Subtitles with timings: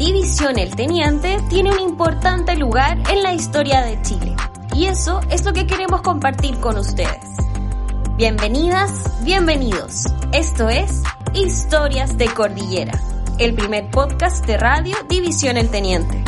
[0.00, 4.34] División El Teniente tiene un importante lugar en la historia de Chile.
[4.74, 7.36] Y eso es lo que queremos compartir con ustedes.
[8.16, 8.90] Bienvenidas,
[9.22, 10.06] bienvenidos.
[10.32, 11.02] Esto es
[11.34, 12.98] Historias de Cordillera,
[13.38, 16.24] el primer podcast de radio División El Teniente.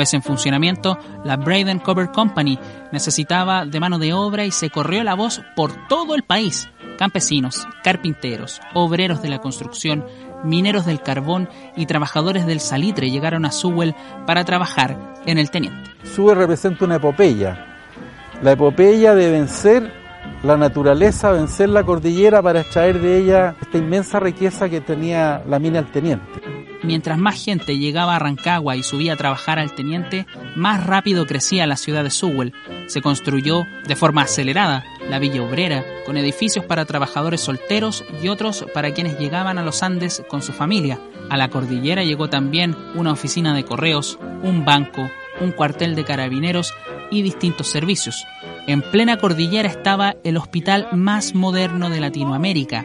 [0.00, 2.58] Vez en funcionamiento, la Braden Cover Company
[2.90, 6.68] necesitaba de mano de obra y se corrió la voz por todo el país.
[6.98, 10.04] Campesinos, carpinteros, obreros de la construcción,
[10.42, 13.94] mineros del carbón y trabajadores del salitre llegaron a Sewell
[14.26, 14.96] para trabajar
[15.26, 15.90] en el teniente.
[16.02, 17.66] Sewell representa una epopeya,
[18.42, 19.92] la epopeya de vencer
[20.42, 25.58] la naturaleza, vencer la cordillera para extraer de ella esta inmensa riqueza que tenía la
[25.58, 26.49] mina El Teniente.
[26.82, 31.66] Mientras más gente llegaba a Rancagua y subía a trabajar al teniente, más rápido crecía
[31.66, 32.54] la ciudad de Sewell.
[32.86, 38.64] Se construyó de forma acelerada la Villa Obrera, con edificios para trabajadores solteros y otros
[38.72, 40.98] para quienes llegaban a los Andes con su familia.
[41.28, 46.72] A la cordillera llegó también una oficina de correos, un banco, un cuartel de carabineros
[47.10, 48.24] y distintos servicios.
[48.66, 52.84] En plena cordillera estaba el hospital más moderno de Latinoamérica,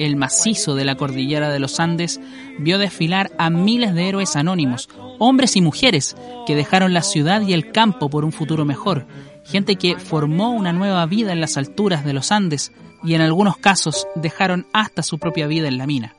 [0.00, 2.20] el macizo de la cordillera de los Andes
[2.58, 7.52] vio desfilar a miles de héroes anónimos, hombres y mujeres, que dejaron la ciudad y
[7.52, 9.06] el campo por un futuro mejor,
[9.44, 12.72] gente que formó una nueva vida en las alturas de los Andes
[13.04, 16.14] y en algunos casos dejaron hasta su propia vida en la mina.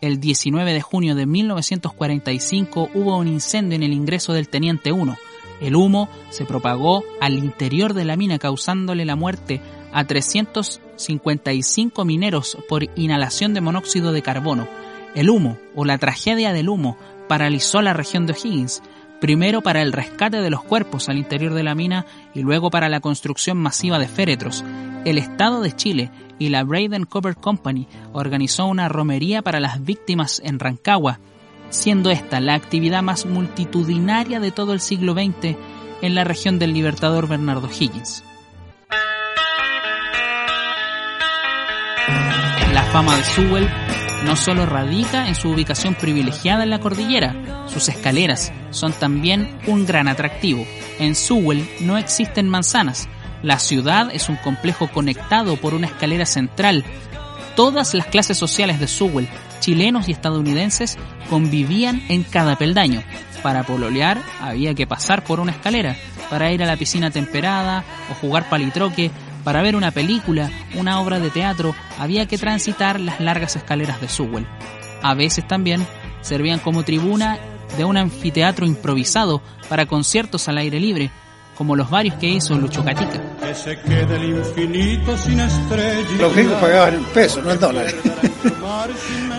[0.00, 5.16] El 19 de junio de 1945 hubo un incendio en el ingreso del Teniente 1.
[5.60, 9.60] El humo se propagó al interior de la mina causándole la muerte
[9.92, 14.68] a 355 mineros por inhalación de monóxido de carbono.
[15.14, 16.96] El humo, o la tragedia del humo,
[17.28, 18.82] paralizó la región de O'Higgins,
[19.20, 22.88] primero para el rescate de los cuerpos al interior de la mina y luego para
[22.88, 24.64] la construcción masiva de féretros.
[25.04, 30.40] El Estado de Chile y la Braden Cover Company organizó una romería para las víctimas
[30.44, 31.20] en Rancagua,
[31.68, 35.56] siendo esta la actividad más multitudinaria de todo el siglo XX
[36.02, 38.24] en la región del Libertador Bernardo Higgins.
[42.72, 43.68] La fama de Sewell
[44.24, 49.86] no solo radica en su ubicación privilegiada en la cordillera, sus escaleras son también un
[49.86, 50.64] gran atractivo.
[50.98, 53.08] En Sewell no existen manzanas,
[53.42, 56.84] la ciudad es un complejo conectado por una escalera central.
[57.56, 59.28] Todas las clases sociales de Sewell,
[59.60, 60.96] chilenos y estadounidenses,
[61.28, 63.02] convivían en cada peldaño.
[63.42, 65.96] Para pololear había que pasar por una escalera,
[66.28, 69.10] para ir a la piscina temperada o jugar palitroque
[69.44, 74.08] para ver una película, una obra de teatro, había que transitar las largas escaleras de
[74.08, 74.46] Sewell.
[75.02, 75.86] A veces también
[76.20, 77.38] servían como tribuna
[77.76, 81.10] de un anfiteatro improvisado para conciertos al aire libre,
[81.56, 83.20] como los varios que hizo Lucho Catica.
[86.18, 87.94] Los gringos pagaban en pesos, no en dólares.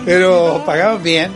[0.05, 1.31] Pero pagaban bien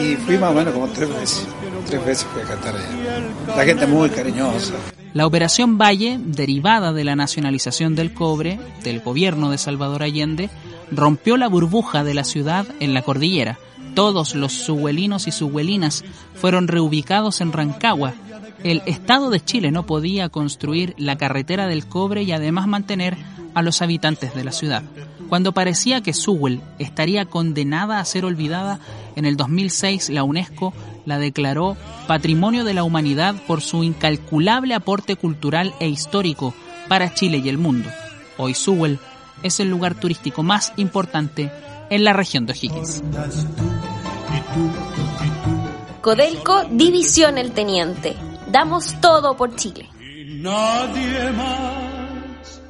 [0.00, 1.46] y fui más o menos como tres veces.
[1.86, 3.56] Tres veces fui cantar allá.
[3.56, 4.74] La gente muy cariñosa.
[5.14, 10.48] La Operación Valle, derivada de la nacionalización del cobre del gobierno de Salvador Allende,
[10.90, 13.58] rompió la burbuja de la ciudad en la cordillera.
[13.94, 16.02] Todos los suhuelinos y suhuelinas
[16.34, 18.14] fueron reubicados en Rancagua.
[18.64, 23.18] El Estado de Chile no podía construir la carretera del cobre y además mantener
[23.54, 24.82] a los habitantes de la ciudad.
[25.28, 28.80] Cuando parecía que Sewell estaría condenada a ser olvidada,
[29.16, 30.72] en el 2006 la UNESCO
[31.04, 31.76] la declaró
[32.06, 36.54] Patrimonio de la Humanidad por su incalculable aporte cultural e histórico
[36.88, 37.88] para Chile y el mundo.
[38.38, 38.98] Hoy Sewell
[39.42, 41.50] es el lugar turístico más importante
[41.90, 43.02] en la región de O'Higgins.
[46.00, 48.16] Codelco División El Teniente.
[48.50, 49.88] Damos todo por Chile.
[50.26, 52.60] nadie más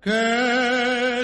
[0.00, 1.17] que tú.